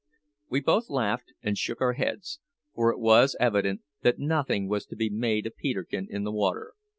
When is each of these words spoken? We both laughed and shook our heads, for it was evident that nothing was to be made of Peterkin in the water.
We 0.49 0.61
both 0.61 0.89
laughed 0.89 1.33
and 1.43 1.55
shook 1.55 1.79
our 1.79 1.93
heads, 1.93 2.39
for 2.73 2.89
it 2.91 2.97
was 2.97 3.35
evident 3.39 3.81
that 4.01 4.17
nothing 4.17 4.67
was 4.67 4.87
to 4.87 4.95
be 4.95 5.11
made 5.11 5.45
of 5.45 5.55
Peterkin 5.55 6.07
in 6.09 6.23
the 6.23 6.31
water. 6.31 6.73